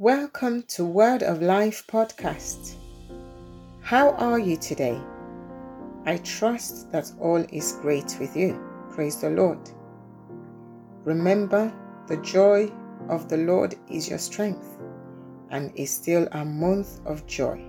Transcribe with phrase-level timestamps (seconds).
[0.00, 2.76] Welcome to Word of Life podcast.
[3.80, 4.96] How are you today?
[6.06, 8.62] I trust that all is great with you.
[8.90, 9.58] Praise the Lord.
[11.02, 11.72] Remember,
[12.06, 12.70] the joy
[13.08, 14.78] of the Lord is your strength
[15.50, 17.60] and is still a month of joy.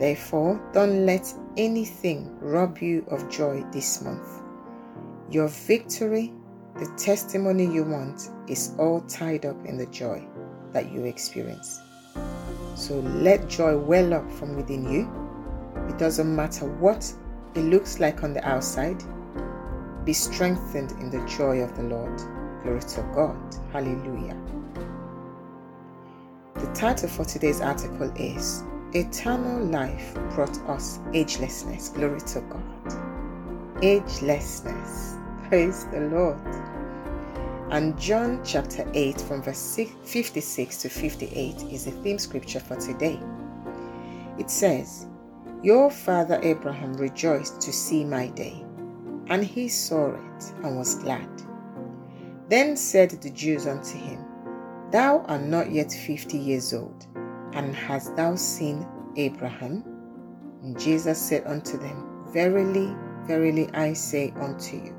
[0.00, 4.42] Therefore, don't let anything rob you of joy this month.
[5.30, 6.32] Your victory,
[6.76, 10.26] the testimony you want, is all tied up in the joy
[10.74, 11.80] that you experience.
[12.74, 15.10] So let joy well up from within you.
[15.88, 17.10] It doesn't matter what
[17.54, 19.02] it looks like on the outside.
[20.04, 22.18] Be strengthened in the joy of the Lord.
[22.62, 23.56] Glory to God.
[23.72, 24.36] Hallelujah.
[26.56, 31.94] The title for today's article is Eternal Life Brought Us Agelessness.
[31.94, 32.86] Glory to God.
[33.82, 35.48] Agelessness.
[35.48, 36.63] Praise the Lord.
[37.74, 43.18] And John chapter 8, from verse 56 to 58, is the theme scripture for today.
[44.38, 45.08] It says,
[45.60, 48.64] Your father Abraham rejoiced to see my day,
[49.26, 51.28] and he saw it and was glad.
[52.48, 54.24] Then said the Jews unto him,
[54.92, 57.08] Thou art not yet fifty years old,
[57.54, 59.82] and hast thou seen Abraham?
[60.62, 62.94] And Jesus said unto them, Verily,
[63.26, 64.94] verily, I say unto you,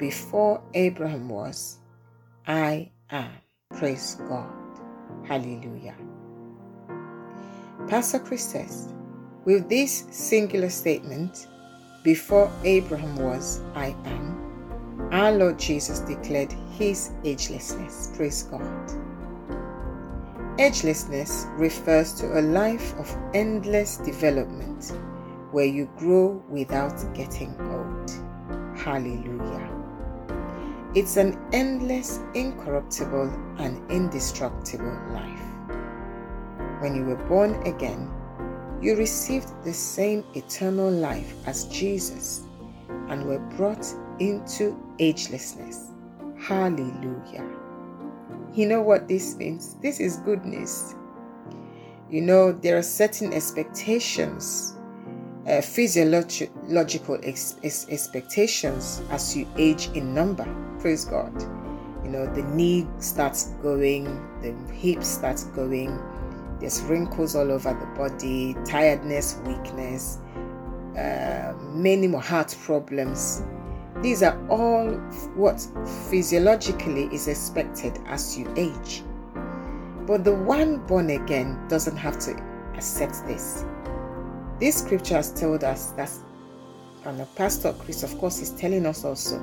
[0.00, 1.78] before Abraham was,
[2.46, 3.32] I am.
[3.76, 4.50] Praise God.
[5.28, 5.94] Hallelujah.
[7.86, 8.94] Pastor Chris says,
[9.44, 11.48] with this singular statement,
[12.02, 18.16] before Abraham was, I am, our Lord Jesus declared his agelessness.
[18.16, 18.62] Praise God.
[20.58, 24.94] Agelessness refers to a life of endless development
[25.50, 28.78] where you grow without getting old.
[28.78, 29.79] Hallelujah.
[30.92, 35.40] It's an endless, incorruptible, and indestructible life.
[36.80, 38.10] When you were born again,
[38.80, 42.42] you received the same eternal life as Jesus
[43.08, 43.86] and were brought
[44.18, 45.92] into agelessness.
[46.36, 47.48] Hallelujah.
[48.52, 49.74] You know what this means?
[49.74, 50.96] This is goodness.
[52.10, 54.74] You know, there are certain expectations
[55.46, 60.46] uh, physiological ex- ex- expectations as you age in number.
[60.78, 61.32] Praise God.
[62.04, 64.04] You know, the knee starts going,
[64.42, 65.98] the hip starts going,
[66.60, 70.18] there's wrinkles all over the body, tiredness, weakness,
[70.96, 73.42] uh, many more heart problems.
[74.02, 74.90] These are all
[75.34, 75.66] what
[76.08, 79.02] physiologically is expected as you age.
[80.06, 82.32] But the one born again doesn't have to
[82.74, 83.64] accept this.
[84.60, 86.10] This scripture has told us that,
[87.06, 89.38] and the Pastor Chris, of course, is telling us also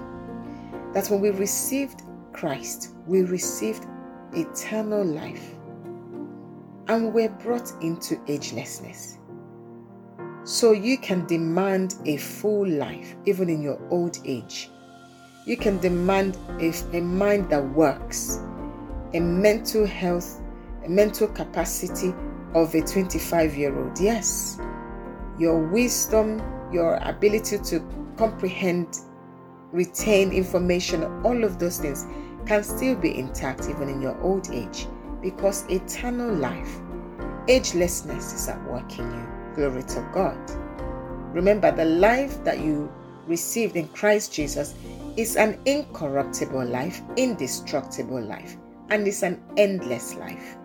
[0.93, 3.87] that when we received Christ, we received
[4.33, 5.55] eternal life
[6.87, 9.17] and we're brought into agelessness.
[10.43, 14.69] So you can demand a full life even in your old age.
[15.47, 18.37] You can demand a, a mind that works,
[19.15, 20.39] a mental health,
[20.85, 22.13] a mental capacity
[22.53, 23.99] of a 25 year old.
[23.99, 24.59] Yes
[25.37, 27.79] your wisdom, your ability to
[28.17, 28.99] comprehend,
[29.71, 32.05] retain information, all of those things
[32.45, 34.87] can still be intact even in your old age
[35.21, 36.79] because eternal life,
[37.47, 39.27] agelessness is at work in you.
[39.55, 40.37] Glory to God.
[41.33, 42.91] Remember, the life that you
[43.27, 44.75] received in Christ Jesus
[45.17, 48.55] is an incorruptible life, indestructible life,
[48.89, 50.57] and it's an endless life.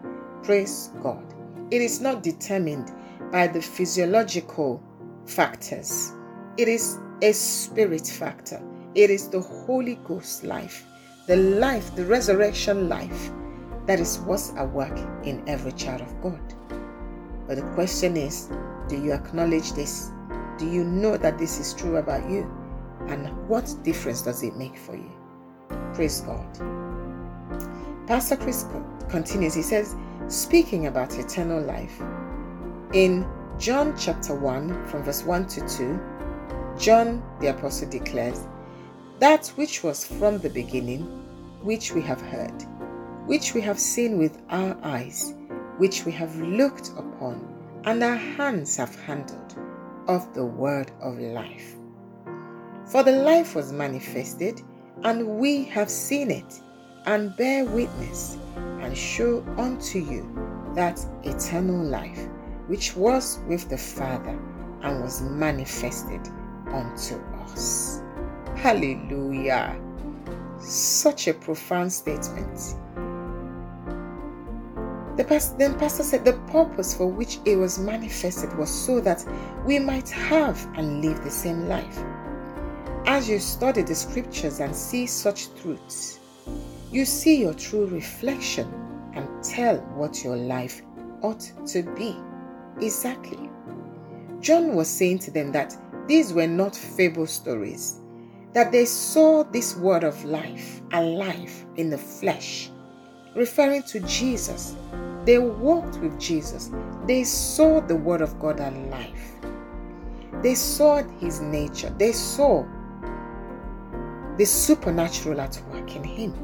[0.43, 1.25] Praise God.
[1.71, 2.93] It is not determined
[3.33, 4.81] by the physiological
[5.27, 6.13] factors.
[6.59, 8.63] It is a spirit factor.
[8.95, 10.87] It is the Holy Ghost life,
[11.27, 13.31] the life, the resurrection life
[13.87, 16.41] that is what's at work in every child of God.
[17.49, 18.51] But the question is
[18.89, 20.11] do you acknowledge this?
[20.59, 22.51] Do you know that this is true about you?
[23.09, 25.11] And what difference does it make for you?
[25.95, 26.47] Praise God.
[28.07, 28.67] Pastor Chris
[29.09, 29.97] continues, he says,
[30.29, 32.01] speaking about eternal life,
[32.93, 33.27] in
[33.59, 36.01] John chapter 1, from verse 1 to 2,
[36.79, 38.47] John the Apostle declares,
[39.19, 41.05] That which was from the beginning,
[41.63, 42.53] which we have heard,
[43.25, 45.35] which we have seen with our eyes,
[45.79, 47.49] which we have looked upon,
[47.85, 49.57] and our hands have handled,
[50.07, 51.77] of the word of life.
[52.87, 54.61] For the life was manifested,
[55.03, 56.61] and we have seen it,
[57.07, 60.29] and bear witness, and show unto you
[60.75, 62.29] that eternal life
[62.67, 64.39] which was with the Father
[64.83, 66.21] and was manifested
[66.69, 68.03] unto us.
[68.57, 69.81] Hallelujah.
[70.61, 72.77] Such a profound statement.
[75.17, 79.25] The pastor, then pastor said the purpose for which it was manifested was so that
[79.67, 81.99] we might have and live the same life.
[83.05, 86.19] As you study the scriptures and see such truths,
[86.91, 88.73] you see your true reflection
[89.15, 90.81] and tell what your life
[91.21, 92.17] ought to be.
[92.83, 93.51] Exactly.
[94.41, 95.77] John was saying to them that
[96.09, 98.01] these were not fable stories,
[98.53, 102.71] that they saw this word of life alive in the flesh,
[103.35, 104.77] referring to Jesus
[105.25, 106.71] they walked with Jesus.
[107.07, 109.21] They saw the Word of God alive.
[110.43, 111.95] They saw His nature.
[111.97, 112.67] They saw
[114.37, 116.35] the supernatural at work in Him.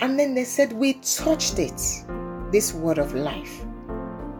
[0.00, 1.82] And then they said, We touched it,
[2.52, 3.64] this Word of life.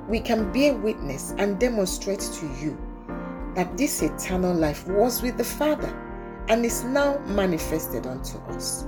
[0.09, 2.79] We can bear witness and demonstrate to you
[3.55, 5.95] that this eternal life was with the Father
[6.49, 8.87] and is now manifested unto us.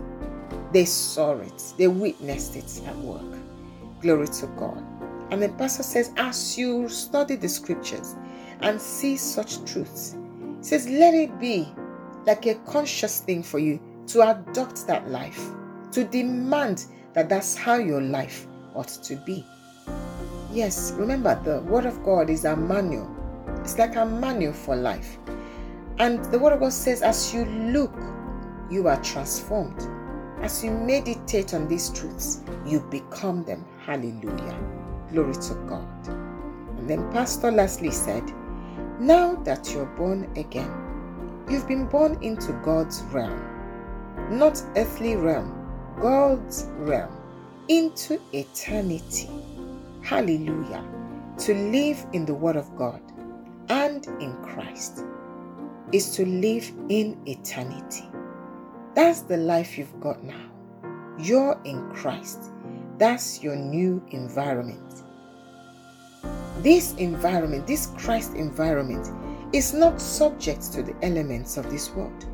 [0.72, 3.38] They saw it, they witnessed it at work.
[4.00, 4.82] Glory to God.
[5.30, 8.16] And the pastor says, as you study the scriptures
[8.60, 10.16] and see such truths,
[10.62, 11.68] says, let it be
[12.26, 15.50] like a conscious thing for you to adopt that life,
[15.92, 19.44] to demand that that's how your life ought to be.
[20.52, 23.08] Yes, remember the Word of God is a manual.
[23.60, 25.16] It's like a manual for life.
[25.98, 27.94] And the Word of God says, as you look,
[28.68, 29.80] you are transformed.
[30.42, 33.64] As you meditate on these truths, you become them.
[33.84, 34.58] Hallelujah.
[35.12, 36.08] Glory to God.
[36.08, 38.24] And then Pastor lastly said,
[38.98, 40.72] Now that you're born again,
[41.48, 43.38] you've been born into God's realm,
[44.30, 45.54] not earthly realm,
[46.00, 47.14] God's realm,
[47.68, 49.28] into eternity.
[50.10, 50.84] Hallelujah.
[51.38, 53.00] To live in the Word of God
[53.68, 55.04] and in Christ
[55.92, 58.10] is to live in eternity.
[58.96, 60.50] That's the life you've got now.
[61.16, 62.50] You're in Christ.
[62.98, 65.04] That's your new environment.
[66.58, 69.06] This environment, this Christ environment,
[69.54, 72.26] is not subject to the elements of this world.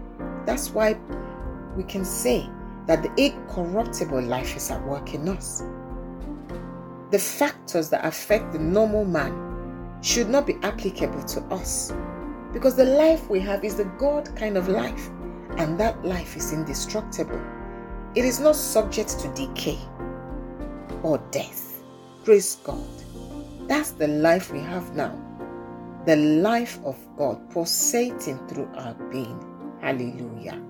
[0.47, 0.95] That's why
[1.77, 2.49] we can say
[2.87, 5.63] that the incorruptible life is at work in us.
[7.11, 11.93] The factors that affect the normal man should not be applicable to us
[12.53, 15.11] because the life we have is the God kind of life
[15.59, 17.41] and that life is indestructible.
[18.15, 19.79] It is not subject to decay
[21.03, 21.83] or death.
[22.25, 22.89] Praise God.
[23.69, 25.15] That's the life we have now.
[26.07, 29.39] The life of God pulsating through our being.
[29.81, 30.61] Hallelujah.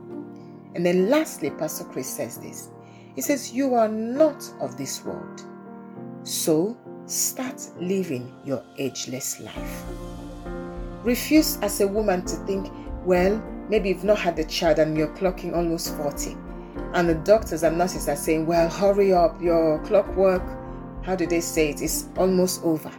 [0.74, 2.70] And then lastly, Pastor Chris says this.
[3.14, 5.42] He says, You are not of this world.
[6.26, 6.76] So
[7.06, 9.84] start living your ageless life.
[11.04, 12.72] Refuse as a woman to think,
[13.04, 16.36] well, Maybe you've not had a child and you're clocking almost 40.
[16.92, 20.42] And the doctors and nurses are saying, well, hurry up, your clockwork,
[21.02, 22.92] how do they say it, is almost over.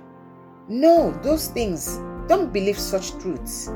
[0.67, 3.69] No, those things, don't believe such truths.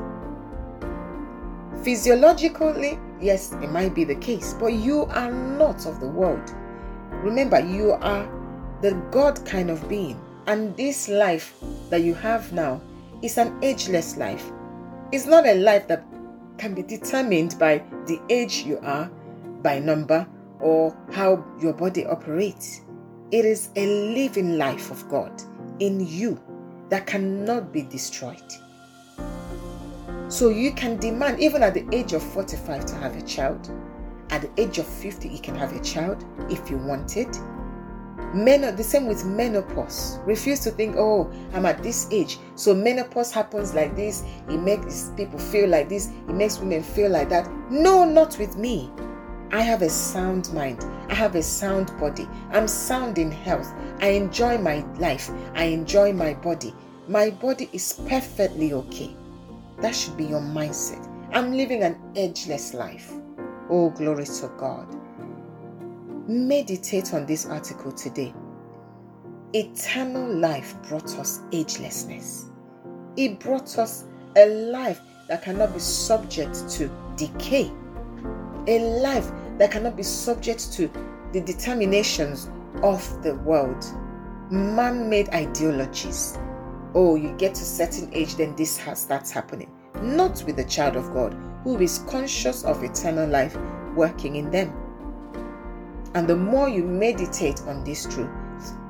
[1.82, 6.54] Physiologically, yes, it might be the case, but you are not of the world.
[7.10, 8.28] Remember, you are
[8.82, 11.54] the God kind of being, and this life
[11.88, 12.80] that you have now
[13.22, 14.44] is an ageless life.
[15.12, 16.04] It's not a life that
[16.58, 19.08] can be determined by the age you are,
[19.62, 20.26] by number,
[20.58, 22.80] or how your body operates.
[23.30, 25.42] It is a living life of God
[25.78, 26.40] in you
[26.88, 28.52] that cannot be destroyed.
[30.28, 33.70] So you can demand, even at the age of 45, to have a child.
[34.30, 37.36] At the age of 50, you can have a child if you want it.
[38.34, 40.18] Men, the same with menopause.
[40.24, 42.38] Refuse to think, oh, I'm at this age.
[42.54, 44.24] So menopause happens like this.
[44.48, 46.08] It makes people feel like this.
[46.28, 47.50] It makes women feel like that.
[47.70, 48.90] No, not with me.
[49.50, 50.82] I have a sound mind.
[51.10, 52.26] I have a sound body.
[52.52, 53.70] I'm sound in health.
[54.00, 55.30] I enjoy my life.
[55.54, 56.74] I enjoy my body.
[57.06, 59.14] My body is perfectly okay.
[59.82, 61.06] That should be your mindset.
[61.32, 63.12] I'm living an edgeless life.
[63.68, 65.01] Oh, glory to God.
[66.28, 68.32] Meditate on this article today.
[69.54, 72.44] Eternal life brought us agelessness.
[73.16, 74.04] It brought us
[74.36, 77.72] a life that cannot be subject to decay,
[78.68, 80.88] a life that cannot be subject to
[81.32, 82.48] the determinations
[82.84, 83.84] of the world,
[84.50, 86.38] man made ideologies.
[86.94, 89.72] Oh, you get to a certain age, then this starts happening.
[90.00, 93.56] Not with the child of God who is conscious of eternal life
[93.96, 94.72] working in them.
[96.14, 98.30] And the more you meditate on this truth,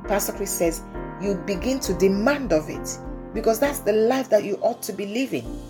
[0.09, 0.83] Pastor Chris says,
[1.21, 2.99] you begin to demand of it
[3.33, 5.62] because that's the life that you ought to be living.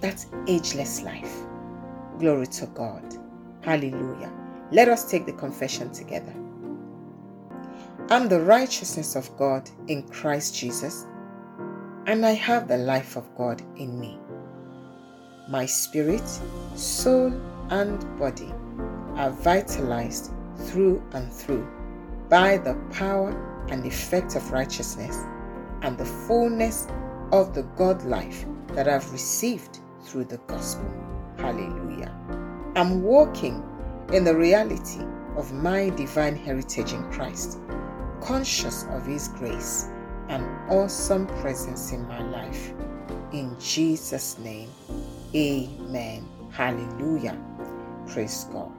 [0.00, 1.34] That's ageless life.
[2.18, 3.02] Glory to God.
[3.62, 4.32] Hallelujah.
[4.70, 6.32] Let us take the confession together.
[8.08, 11.06] I'm the righteousness of God in Christ Jesus,
[12.06, 14.18] and I have the life of God in me.
[15.48, 16.26] My spirit,
[16.74, 17.32] soul,
[17.70, 18.52] and body
[19.16, 21.66] are vitalized through and through
[22.28, 23.30] by the power
[23.70, 25.16] and effect of righteousness
[25.82, 26.86] and the fullness
[27.32, 30.88] of the God life that I've received through the gospel.
[31.38, 32.14] Hallelujah.
[32.76, 33.62] I'm walking
[34.12, 35.04] in the reality
[35.36, 37.58] of my divine heritage in Christ,
[38.20, 39.88] conscious of His grace
[40.28, 42.72] and awesome presence in my life.
[43.32, 44.68] In Jesus' name,
[45.34, 46.28] amen.
[46.50, 47.38] Hallelujah.
[48.10, 48.72] Praise God.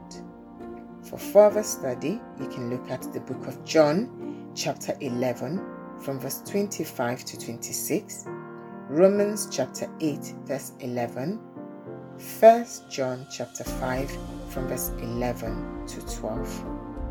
[1.03, 5.65] For further study, you can look at the book of John, chapter 11,
[6.01, 8.25] from verse 25 to 26,
[8.89, 11.39] Romans chapter 8, verse 11,
[12.39, 14.17] 1 John chapter 5,
[14.49, 16.65] from verse 11 to 12.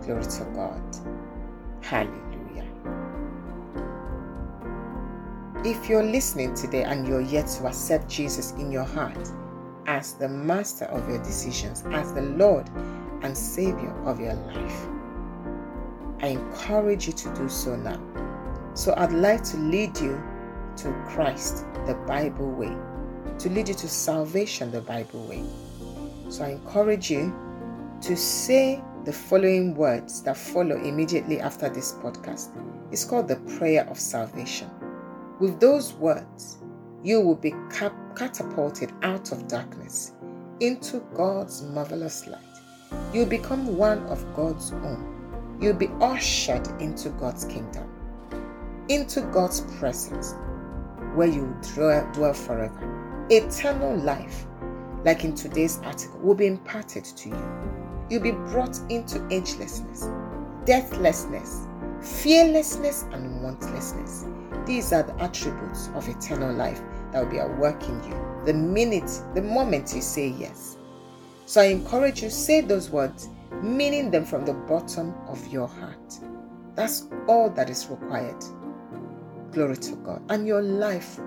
[0.04, 0.96] Glory to God.
[1.80, 2.66] Hallelujah.
[5.64, 9.26] If you're listening today and you're yet to accept Jesus in your heart
[9.90, 12.70] as the master of your decisions, as the Lord
[13.22, 14.86] and Savior of your life,
[16.20, 18.00] I encourage you to do so now.
[18.74, 20.22] So I'd like to lead you
[20.76, 22.72] to Christ, the Bible way,
[23.40, 25.44] to lead you to salvation, the Bible way.
[26.28, 27.34] So I encourage you
[28.02, 32.50] to say the following words that follow immediately after this podcast.
[32.92, 34.70] It's called the prayer of salvation.
[35.40, 36.58] With those words,
[37.02, 37.54] you will be
[38.14, 40.12] catapulted out of darkness
[40.60, 42.40] into God's marvelous light.
[43.12, 45.58] You'll become one of God's own.
[45.60, 47.88] You'll be ushered into God's kingdom,
[48.88, 50.34] into God's presence,
[51.14, 53.26] where you dwell forever.
[53.30, 54.46] Eternal life
[55.04, 58.06] like in today's article, will be imparted to you.
[58.08, 60.04] You'll be brought into agelessness,
[60.66, 61.66] deathlessness,
[62.00, 64.24] fearlessness, and wantlessness.
[64.70, 68.54] These are the attributes of eternal life that will be at work in you the
[68.54, 70.76] minute, the moment you say yes.
[71.44, 73.28] So I encourage you, say those words,
[73.62, 76.20] meaning them from the bottom of your heart.
[76.76, 78.44] That's all that is required.
[79.50, 80.22] Glory to God.
[80.28, 81.18] And your life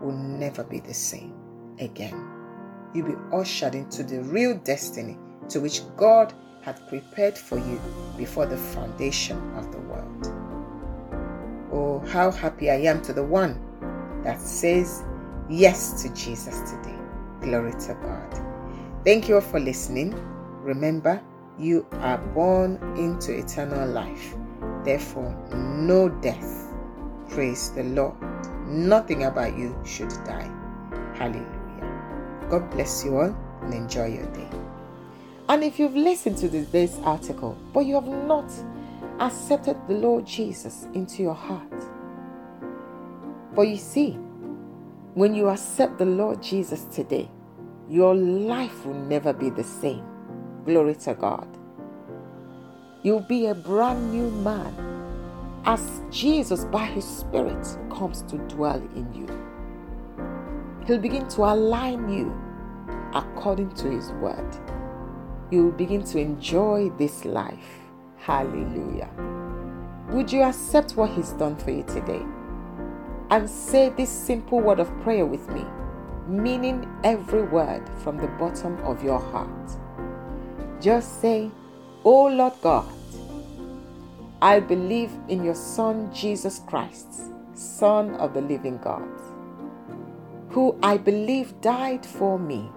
[0.00, 1.34] will never be the same
[1.80, 2.34] again
[2.94, 6.32] you'll be ushered into the real destiny to which God
[6.62, 7.80] had prepared for you
[8.16, 10.33] before the foundation of the world.
[11.74, 13.60] Oh, how happy I am to the one
[14.22, 15.02] that says
[15.50, 16.96] yes to Jesus today.
[17.40, 18.40] Glory to God.
[19.04, 20.14] Thank you all for listening.
[20.62, 21.20] Remember,
[21.58, 24.36] you are born into eternal life.
[24.84, 26.72] Therefore, no death.
[27.28, 28.14] Praise the Lord.
[28.68, 30.48] Nothing about you should die.
[31.14, 32.46] Hallelujah.
[32.50, 34.48] God bless you all and enjoy your day.
[35.48, 38.48] And if you've listened to today's article, but you have not
[39.20, 41.72] accepted the Lord Jesus into your heart,
[43.54, 44.18] but you see,
[45.14, 47.30] when you accept the Lord Jesus today,
[47.88, 50.04] your life will never be the same.
[50.64, 51.46] Glory to God.
[53.02, 54.74] You'll be a brand new man
[55.66, 59.26] as Jesus, by His Spirit, comes to dwell in you.
[60.86, 62.34] He'll begin to align you
[63.14, 64.56] according to His word.
[65.50, 67.83] You will begin to enjoy this life.
[68.24, 69.10] Hallelujah.
[70.08, 72.22] Would you accept what He's done for you today?
[73.30, 75.64] And say this simple word of prayer with me,
[76.26, 79.70] meaning every word from the bottom of your heart.
[80.80, 81.50] Just say,
[82.02, 82.90] Oh Lord God,
[84.40, 89.08] I believe in your Son Jesus Christ, Son of the living God
[90.54, 92.70] who I believe died for me,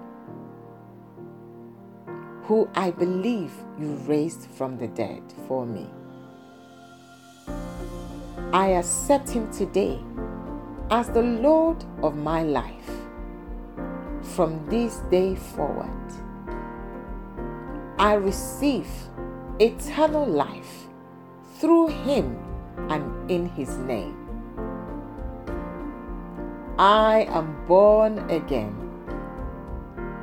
[2.47, 5.85] who I believe you raised from the dead for me.
[8.53, 9.99] I accept him today
[10.89, 12.89] as the Lord of my life
[14.21, 15.91] from this day forward.
[17.99, 18.87] I receive
[19.59, 20.87] eternal life
[21.59, 22.39] through him
[22.89, 24.15] and in his name.
[26.79, 28.73] I am born again.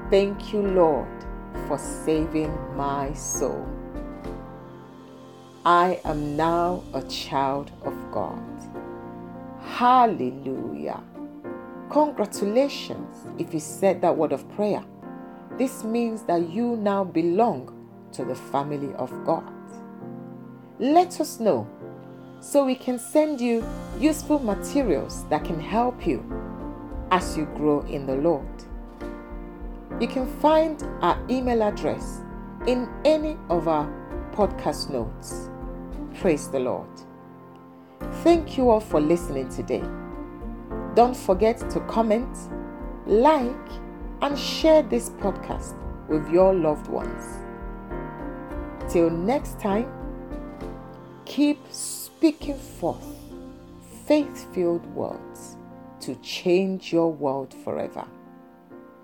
[0.08, 1.08] Thank you, Lord,
[1.66, 3.66] for saving my soul.
[5.64, 8.42] I am now a child of God.
[9.62, 11.02] Hallelujah.
[11.90, 14.84] Congratulations if you said that word of prayer.
[15.56, 17.70] This means that you now belong
[18.12, 19.50] to the family of God.
[20.78, 21.66] Let us know
[22.40, 23.64] so we can send you
[23.98, 26.22] useful materials that can help you
[27.10, 28.44] as you grow in the Lord.
[30.00, 32.20] You can find our email address
[32.66, 33.86] in any of our
[34.32, 35.48] podcast notes.
[36.20, 36.88] Praise the Lord.
[38.24, 39.84] Thank you all for listening today.
[40.94, 42.36] Don't forget to comment,
[43.06, 43.68] like,
[44.20, 45.74] and share this podcast
[46.08, 47.38] with your loved ones.
[48.92, 49.86] Till next time,
[51.24, 53.06] keep speaking forth
[54.06, 55.56] faith filled words
[56.00, 58.04] to change your world forever.